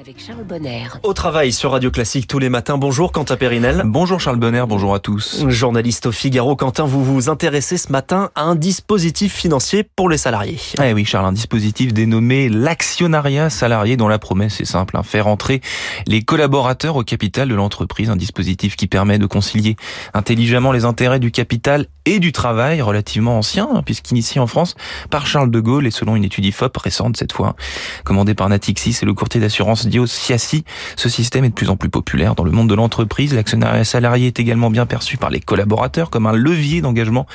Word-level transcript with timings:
avec 0.00 0.20
Charles 0.20 0.44
Bonner. 0.44 0.86
Au 1.02 1.12
travail 1.12 1.52
sur 1.52 1.70
Radio 1.72 1.90
Classique 1.90 2.26
tous 2.26 2.38
les 2.38 2.48
matins. 2.48 2.78
Bonjour 2.78 3.12
Quentin 3.12 3.36
Périnel. 3.36 3.82
Bonjour 3.84 4.18
Charles 4.18 4.38
Bonner, 4.38 4.64
bonjour 4.66 4.94
à 4.94 4.98
tous. 4.98 5.44
Journaliste 5.48 6.06
au 6.06 6.12
Figaro, 6.12 6.56
Quentin, 6.56 6.84
vous 6.84 7.04
vous 7.04 7.28
intéressez 7.28 7.76
ce 7.76 7.92
matin 7.92 8.30
à 8.34 8.42
un 8.42 8.56
dispositif 8.56 9.34
financier 9.34 9.84
pour 9.84 10.08
les 10.08 10.16
salariés. 10.16 10.58
Eh 10.82 10.92
oui 10.92 11.04
Charles, 11.04 11.26
un 11.26 11.32
dispositif 11.32 11.92
dénommé 11.92 12.48
l'actionnariat 12.48 13.50
salarié 13.50 13.96
dont 13.96 14.08
la 14.08 14.18
promesse 14.18 14.60
est 14.60 14.64
simple, 14.64 14.96
hein, 14.96 15.02
faire 15.02 15.28
entrer 15.28 15.60
les 16.06 16.22
collaborateurs 16.22 16.96
au 16.96 17.04
capital 17.04 17.48
de 17.48 17.54
l'entreprise, 17.54 18.10
un 18.10 18.16
dispositif 18.16 18.76
qui 18.76 18.88
permet 18.88 19.18
de 19.18 19.26
concilier 19.26 19.76
intelligemment 20.12 20.72
les 20.72 20.84
intérêts 20.84 21.20
du 21.20 21.30
capital 21.30 21.86
et 22.06 22.18
du 22.18 22.32
travail, 22.32 22.82
relativement 22.82 23.38
ancien, 23.38 23.68
hein, 23.72 23.82
puisqu'initié 23.82 24.40
en 24.40 24.46
France 24.46 24.74
par 25.10 25.26
Charles 25.26 25.50
de 25.50 25.60
Gaulle 25.60 25.86
et 25.86 25.90
selon 25.90 26.16
une 26.16 26.24
étude 26.24 26.44
IFOP 26.44 26.76
récente 26.76 27.16
cette 27.16 27.32
fois, 27.32 27.56
commandée 28.04 28.34
par 28.34 28.48
Natixis 28.48 28.98
et 29.00 29.06
le 29.06 29.14
courtier 29.14 29.40
d'assurance 29.40 29.83
Dios 29.86 30.06
Siassi. 30.06 30.64
Ce 30.96 31.08
système 31.08 31.44
est 31.44 31.50
de 31.50 31.54
plus 31.54 31.70
en 31.70 31.76
plus 31.76 31.88
populaire 31.88 32.34
dans 32.34 32.44
le 32.44 32.50
monde 32.50 32.68
de 32.68 32.74
l'entreprise. 32.74 33.34
L'actionnariat 33.34 33.84
salarié 33.84 34.28
est 34.28 34.40
également 34.40 34.70
bien 34.70 34.86
perçu 34.86 35.16
par 35.16 35.30
les 35.30 35.40
collaborateurs 35.40 36.10
comme 36.10 36.26
un 36.26 36.32
levier 36.32 36.80
d'engagement 36.80 37.26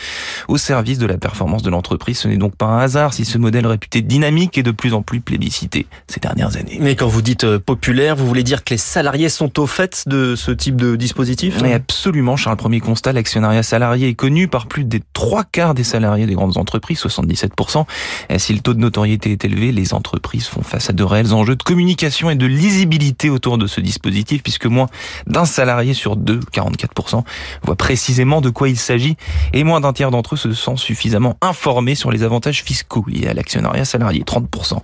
au 0.47 0.57
service 0.57 0.97
de 0.97 1.05
la 1.05 1.17
performance 1.17 1.63
de 1.63 1.69
l'entreprise. 1.69 2.19
Ce 2.19 2.27
n'est 2.27 2.37
donc 2.37 2.55
pas 2.55 2.65
un 2.65 2.79
hasard 2.79 3.13
si 3.13 3.25
ce 3.25 3.37
modèle 3.37 3.67
réputé 3.67 4.01
dynamique 4.01 4.57
est 4.57 4.63
de 4.63 4.71
plus 4.71 4.93
en 4.93 5.01
plus 5.01 5.21
plébiscité 5.21 5.87
ces 6.07 6.19
dernières 6.19 6.57
années. 6.57 6.77
Mais 6.79 6.95
quand 6.95 7.07
vous 7.07 7.21
dites 7.21 7.43
euh, 7.43 7.59
populaire, 7.59 8.15
vous 8.15 8.27
voulez 8.27 8.43
dire 8.43 8.63
que 8.63 8.73
les 8.73 8.77
salariés 8.77 9.29
sont 9.29 9.59
au 9.59 9.67
fait 9.67 10.03
de 10.07 10.35
ce 10.35 10.51
type 10.51 10.75
de 10.75 10.95
dispositif? 10.95 11.57
Oui, 11.61 11.73
absolument, 11.73 12.35
Charles. 12.35 12.57
Premier 12.57 12.79
constat, 12.79 13.13
l'actionnariat 13.13 13.63
salarié 13.63 14.09
est 14.09 14.15
connu 14.15 14.47
par 14.47 14.67
plus 14.67 14.83
des 14.83 15.01
trois 15.13 15.43
quarts 15.43 15.73
des 15.73 15.83
salariés 15.83 16.25
des 16.25 16.33
grandes 16.33 16.57
entreprises, 16.57 16.99
77%. 16.99 17.85
Et 18.29 18.39
si 18.39 18.53
le 18.53 18.59
taux 18.59 18.73
de 18.73 18.79
notoriété 18.79 19.31
est 19.31 19.45
élevé, 19.45 19.71
les 19.71 19.93
entreprises 19.93 20.47
font 20.47 20.61
face 20.61 20.89
à 20.89 20.93
de 20.93 21.03
réels 21.03 21.33
enjeux 21.33 21.55
de 21.55 21.63
communication 21.63 22.29
et 22.29 22.35
de 22.35 22.38
lisibilité 22.45 23.29
autour 23.29 23.57
de 23.57 23.67
ce 23.67 23.81
dispositif, 23.81 24.43
puisque 24.43 24.65
moins 24.65 24.87
d'un 25.27 25.45
salarié 25.45 25.93
sur 25.93 26.15
deux, 26.15 26.39
44%, 26.53 27.23
voit 27.63 27.75
précisément 27.75 28.41
de 28.41 28.49
quoi 28.49 28.69
il 28.69 28.77
s'agit, 28.77 29.17
et 29.53 29.63
moins 29.63 29.81
d'un 29.81 29.93
tiers 29.93 30.11
d'entre 30.11 30.35
eux 30.35 30.37
se 30.37 30.53
sent 30.53 30.77
suffisamment 30.77 31.37
informés 31.41 31.95
sur 31.95 32.11
les 32.11 32.23
avantages 32.23 32.63
fiscaux 32.63 33.05
liés 33.07 33.27
à 33.27 33.33
l'actionnariat 33.33 33.85
salarié, 33.85 34.23
30%. 34.23 34.77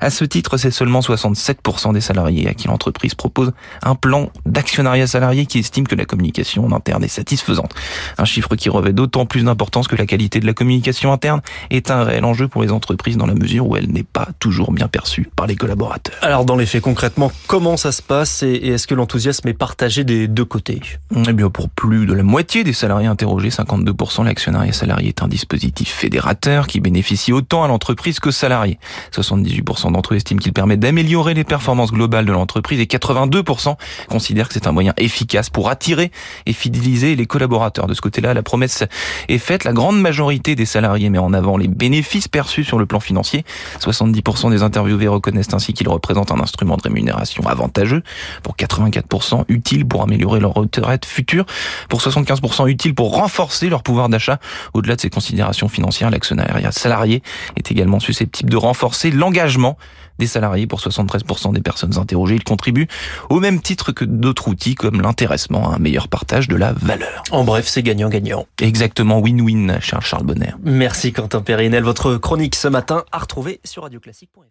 À 0.00 0.10
ce 0.10 0.24
titre, 0.24 0.56
c'est 0.56 0.70
seulement 0.70 1.00
67% 1.00 1.92
des 1.92 2.00
salariés 2.00 2.48
à 2.48 2.54
qui 2.54 2.68
l'entreprise 2.68 3.14
propose 3.14 3.52
un 3.82 3.94
plan 3.94 4.30
d'actionnariat 4.46 5.06
salarié 5.06 5.46
qui 5.46 5.58
estime 5.58 5.86
que 5.86 5.94
la 5.94 6.04
communication 6.04 6.72
interne 6.74 7.04
est 7.04 7.08
satisfaisante. 7.08 7.74
Un 8.18 8.24
chiffre 8.24 8.56
qui 8.56 8.68
revêt 8.68 8.92
d'autant 8.92 9.26
plus 9.26 9.44
d'importance 9.44 9.88
que 9.88 9.96
la 9.96 10.06
qualité 10.06 10.40
de 10.40 10.46
la 10.46 10.52
communication 10.52 11.12
interne 11.12 11.40
est 11.70 11.90
un 11.90 12.04
réel 12.04 12.24
enjeu 12.24 12.48
pour 12.48 12.62
les 12.62 12.72
entreprises 12.72 13.16
dans 13.16 13.26
la 13.26 13.34
mesure 13.34 13.66
où 13.66 13.76
elle 13.76 13.90
n'est 13.90 14.02
pas 14.02 14.28
toujours 14.38 14.72
bien 14.72 14.88
perçue 14.88 15.28
par 15.36 15.46
les 15.46 15.56
collaborateurs. 15.56 16.16
Alors 16.22 16.44
dans 16.44 16.56
les 16.56 16.66
faits 16.66 16.82
concrètement, 16.90 17.30
comment 17.46 17.76
ça 17.76 17.92
se 17.92 18.02
passe 18.02 18.42
et 18.42 18.52
est-ce 18.52 18.88
que 18.88 18.96
l'enthousiasme 18.96 19.46
est 19.46 19.54
partagé 19.54 20.02
des 20.02 20.26
deux 20.26 20.44
côtés? 20.44 20.80
Eh 21.28 21.32
bien, 21.32 21.48
pour 21.48 21.68
plus 21.68 22.04
de 22.04 22.12
la 22.12 22.24
moitié 22.24 22.64
des 22.64 22.72
salariés 22.72 23.06
interrogés, 23.06 23.50
52%, 23.50 24.24
l'actionnariat 24.24 24.72
salarié 24.72 25.10
est 25.10 25.22
un 25.22 25.28
dispositif 25.28 25.88
fédérateur 25.88 26.66
qui 26.66 26.80
bénéficie 26.80 27.32
autant 27.32 27.62
à 27.62 27.68
l'entreprise 27.68 28.18
que 28.18 28.32
salariés. 28.32 28.80
78% 29.14 29.92
d'entre 29.92 30.14
eux 30.14 30.16
estiment 30.16 30.40
qu'il 30.40 30.52
permet 30.52 30.76
d'améliorer 30.76 31.32
les 31.32 31.44
performances 31.44 31.92
globales 31.92 32.26
de 32.26 32.32
l'entreprise 32.32 32.80
et 32.80 32.86
82% 32.86 33.76
considèrent 34.08 34.48
que 34.48 34.54
c'est 34.54 34.66
un 34.66 34.72
moyen 34.72 34.92
efficace 34.96 35.48
pour 35.48 35.68
attirer 35.68 36.10
et 36.46 36.52
fidéliser 36.52 37.14
les 37.14 37.26
collaborateurs. 37.26 37.86
De 37.86 37.94
ce 37.94 38.00
côté-là, 38.00 38.34
la 38.34 38.42
promesse 38.42 38.82
est 39.28 39.38
faite. 39.38 39.62
La 39.62 39.72
grande 39.72 40.00
majorité 40.00 40.56
des 40.56 40.66
salariés 40.66 41.08
met 41.08 41.18
en 41.18 41.34
avant 41.34 41.56
les 41.56 41.68
bénéfices 41.68 42.26
perçus 42.26 42.64
sur 42.64 42.80
le 42.80 42.86
plan 42.86 42.98
financier. 42.98 43.44
70% 43.78 44.50
des 44.50 44.64
interviewés 44.64 45.06
reconnaissent 45.06 45.54
ainsi 45.54 45.72
qu'ils 45.72 45.88
représentent 45.88 46.32
un 46.32 46.40
instrument 46.40 46.79
de 46.82 46.88
rémunération 46.88 47.46
avantageux, 47.46 48.02
pour 48.42 48.56
84% 48.56 49.44
utile 49.48 49.86
pour 49.86 50.02
améliorer 50.02 50.40
leur 50.40 50.54
retraite 50.54 51.04
future, 51.04 51.46
pour 51.88 52.00
75% 52.00 52.68
utile 52.68 52.94
pour 52.94 53.14
renforcer 53.14 53.68
leur 53.68 53.82
pouvoir 53.82 54.08
d'achat. 54.08 54.38
Au-delà 54.74 54.96
de 54.96 55.00
ces 55.00 55.10
considérations 55.10 55.68
financières, 55.68 56.10
l'actionnariat 56.10 56.72
salarié 56.72 57.22
est 57.56 57.70
également 57.70 58.00
susceptible 58.00 58.50
de 58.50 58.56
renforcer 58.56 59.10
l'engagement 59.10 59.76
des 60.20 60.26
salariés 60.26 60.68
pour 60.68 60.78
73% 60.78 61.52
des 61.52 61.62
personnes 61.62 61.98
interrogées. 61.98 62.36
Il 62.36 62.44
contribue 62.44 62.86
au 63.28 63.40
même 63.40 63.60
titre 63.60 63.90
que 63.90 64.04
d'autres 64.04 64.48
outils 64.48 64.76
comme 64.76 65.00
l'intéressement 65.00 65.72
à 65.72 65.76
un 65.76 65.78
meilleur 65.78 66.08
partage 66.08 66.46
de 66.46 66.56
la 66.56 66.72
valeur. 66.72 67.24
En 67.32 67.42
bref, 67.42 67.66
c'est 67.66 67.82
gagnant-gagnant. 67.82 68.46
Exactement, 68.60 69.18
win-win, 69.18 69.80
Charles 69.80 70.04
Charles 70.04 70.24
Bonner. 70.24 70.52
Merci 70.62 71.12
Quentin 71.12 71.40
Périnel. 71.40 71.82
Votre 71.82 72.16
chronique 72.16 72.54
ce 72.54 72.68
matin 72.68 73.04
à 73.10 73.18
retrouver 73.18 73.60
sur 73.64 73.82
radioclassique.fr. 73.82 74.50